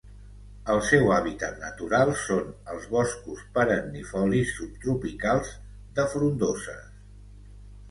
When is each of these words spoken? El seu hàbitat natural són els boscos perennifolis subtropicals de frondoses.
El 0.75 0.79
seu 0.85 1.11
hàbitat 1.17 1.59
natural 1.63 2.13
són 2.21 2.47
els 2.77 2.87
boscos 2.95 3.45
perennifolis 3.59 4.57
subtropicals 4.57 5.55
de 6.01 6.09
frondoses. 6.17 7.01